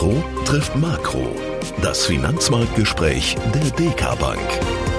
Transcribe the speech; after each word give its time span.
Mikro 0.00 0.24
trifft 0.46 0.74
Makro. 0.76 1.36
Das 1.82 2.06
Finanzmarktgespräch 2.06 3.36
der 3.52 3.70
DK 3.72 4.18
Bank. 4.18 4.89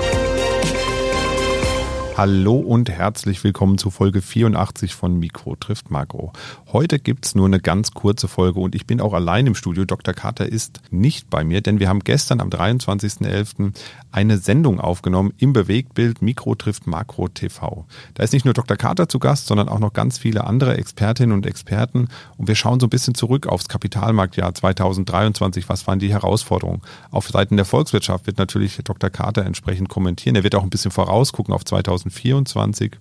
Hallo 2.21 2.53
und 2.57 2.87
herzlich 2.87 3.43
willkommen 3.43 3.79
zu 3.79 3.89
Folge 3.89 4.21
84 4.21 4.93
von 4.93 5.17
Mikro 5.17 5.55
trifft 5.55 5.89
Makro. 5.89 6.33
Heute 6.71 6.99
gibt's 6.99 7.33
nur 7.33 7.47
eine 7.47 7.59
ganz 7.59 7.93
kurze 7.93 8.27
Folge 8.27 8.59
und 8.59 8.75
ich 8.75 8.85
bin 8.85 9.01
auch 9.01 9.13
allein 9.13 9.47
im 9.47 9.55
Studio. 9.55 9.85
Dr. 9.85 10.13
Carter 10.13 10.47
ist 10.47 10.81
nicht 10.91 11.31
bei 11.31 11.43
mir, 11.43 11.61
denn 11.61 11.79
wir 11.79 11.89
haben 11.89 12.01
gestern 12.01 12.39
am 12.39 12.49
23.11. 12.49 13.73
eine 14.11 14.37
Sendung 14.37 14.79
aufgenommen 14.79 15.33
im 15.39 15.51
Bewegtbild 15.51 16.21
Mikro 16.21 16.53
trifft 16.53 16.85
Makro 16.85 17.27
TV. 17.27 17.87
Da 18.13 18.21
ist 18.21 18.33
nicht 18.33 18.45
nur 18.45 18.53
Dr. 18.53 18.77
Carter 18.77 19.09
zu 19.09 19.17
Gast, 19.17 19.47
sondern 19.47 19.67
auch 19.67 19.79
noch 19.79 19.93
ganz 19.93 20.19
viele 20.19 20.43
andere 20.43 20.77
Expertinnen 20.77 21.35
und 21.35 21.47
Experten 21.47 22.07
und 22.37 22.47
wir 22.47 22.53
schauen 22.53 22.79
so 22.79 22.85
ein 22.85 22.91
bisschen 22.91 23.15
zurück 23.15 23.47
aufs 23.47 23.67
Kapitalmarktjahr 23.67 24.53
2023. 24.53 25.67
Was 25.69 25.87
waren 25.87 25.97
die 25.97 26.13
Herausforderungen? 26.13 26.83
Auf 27.09 27.29
Seiten 27.29 27.55
der 27.55 27.65
Volkswirtschaft 27.65 28.27
wird 28.27 28.37
natürlich 28.37 28.77
Dr. 28.83 29.09
Carter 29.09 29.43
entsprechend 29.43 29.89
kommentieren. 29.89 30.35
Er 30.35 30.43
wird 30.43 30.53
auch 30.53 30.61
ein 30.61 30.69
bisschen 30.69 30.91
vorausgucken 30.91 31.51
auf 31.51 31.65
2023. 31.65 32.10
2024. 32.11 32.97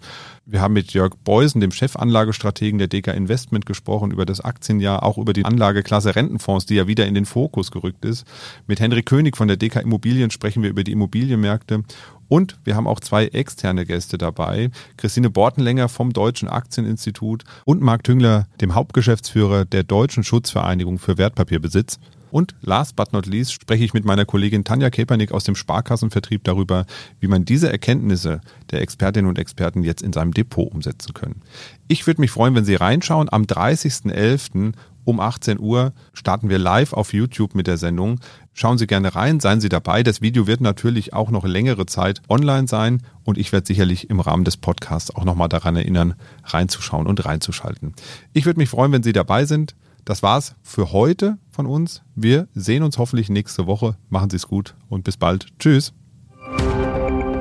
Wir 0.46 0.60
haben 0.60 0.74
mit 0.74 0.92
Jörg 0.94 1.14
Beusen, 1.22 1.60
dem 1.60 1.70
Chefanlagestrategen 1.70 2.78
der 2.78 2.88
DK 2.88 3.08
Investment, 3.14 3.66
gesprochen 3.66 4.10
über 4.10 4.26
das 4.26 4.40
Aktienjahr, 4.40 5.04
auch 5.04 5.18
über 5.18 5.32
die 5.32 5.44
Anlageklasse 5.44 6.16
Rentenfonds, 6.16 6.66
die 6.66 6.74
ja 6.74 6.86
wieder 6.88 7.06
in 7.06 7.14
den 7.14 7.26
Fokus 7.26 7.70
gerückt 7.70 8.04
ist. 8.04 8.26
Mit 8.66 8.80
Henry 8.80 9.02
König 9.02 9.36
von 9.36 9.46
der 9.46 9.56
DK 9.56 9.76
Immobilien 9.76 10.30
sprechen 10.30 10.62
wir 10.62 10.70
über 10.70 10.82
die 10.82 10.92
Immobilienmärkte. 10.92 11.84
Und 12.26 12.58
wir 12.64 12.76
haben 12.76 12.86
auch 12.86 13.00
zwei 13.00 13.26
externe 13.26 13.84
Gäste 13.84 14.16
dabei. 14.16 14.70
Christine 14.96 15.30
Bortenlänger 15.30 15.88
vom 15.88 16.12
Deutschen 16.12 16.48
Aktieninstitut 16.48 17.44
und 17.64 17.82
Marc 17.82 18.04
Tüngler, 18.04 18.46
dem 18.60 18.74
Hauptgeschäftsführer 18.74 19.64
der 19.64 19.82
Deutschen 19.82 20.24
Schutzvereinigung 20.24 20.98
für 20.98 21.18
Wertpapierbesitz. 21.18 21.98
Und 22.30 22.54
last 22.62 22.96
but 22.96 23.12
not 23.12 23.26
least 23.26 23.52
spreche 23.52 23.84
ich 23.84 23.94
mit 23.94 24.04
meiner 24.04 24.24
Kollegin 24.24 24.64
Tanja 24.64 24.90
Kepernick 24.90 25.32
aus 25.32 25.44
dem 25.44 25.56
Sparkassenvertrieb 25.56 26.44
darüber, 26.44 26.86
wie 27.18 27.28
man 27.28 27.44
diese 27.44 27.70
Erkenntnisse 27.70 28.40
der 28.70 28.80
Expertinnen 28.80 29.28
und 29.28 29.38
Experten 29.38 29.82
jetzt 29.82 30.02
in 30.02 30.12
seinem 30.12 30.32
Depot 30.32 30.70
umsetzen 30.72 31.14
können. 31.14 31.42
Ich 31.88 32.06
würde 32.06 32.20
mich 32.20 32.30
freuen, 32.30 32.54
wenn 32.54 32.64
Sie 32.64 32.74
reinschauen. 32.74 33.28
Am 33.30 33.42
30.11. 33.42 34.72
um 35.04 35.20
18 35.20 35.58
Uhr 35.58 35.92
starten 36.12 36.48
wir 36.48 36.58
live 36.58 36.92
auf 36.92 37.12
YouTube 37.12 37.54
mit 37.54 37.66
der 37.66 37.78
Sendung. 37.78 38.20
Schauen 38.52 38.78
Sie 38.78 38.86
gerne 38.86 39.14
rein, 39.14 39.40
seien 39.40 39.60
Sie 39.60 39.68
dabei. 39.68 40.02
Das 40.02 40.20
Video 40.20 40.46
wird 40.46 40.60
natürlich 40.60 41.12
auch 41.14 41.30
noch 41.30 41.44
längere 41.44 41.86
Zeit 41.86 42.22
online 42.28 42.68
sein 42.68 43.02
und 43.24 43.38
ich 43.38 43.52
werde 43.52 43.66
sicherlich 43.66 44.10
im 44.10 44.20
Rahmen 44.20 44.44
des 44.44 44.56
Podcasts 44.56 45.14
auch 45.14 45.24
nochmal 45.24 45.48
daran 45.48 45.76
erinnern, 45.76 46.14
reinzuschauen 46.44 47.06
und 47.06 47.24
reinzuschalten. 47.24 47.94
Ich 48.32 48.46
würde 48.46 48.60
mich 48.60 48.68
freuen, 48.68 48.92
wenn 48.92 49.02
Sie 49.02 49.12
dabei 49.12 49.46
sind. 49.46 49.74
Das 50.10 50.22
war's 50.24 50.56
für 50.64 50.90
heute 50.90 51.38
von 51.52 51.66
uns. 51.66 52.02
Wir 52.16 52.48
sehen 52.52 52.82
uns 52.82 52.98
hoffentlich 52.98 53.28
nächste 53.28 53.68
Woche. 53.68 53.96
Machen 54.08 54.28
Sie 54.28 54.34
es 54.34 54.48
gut 54.48 54.74
und 54.88 55.04
bis 55.04 55.16
bald. 55.16 55.46
Tschüss. 55.60 55.92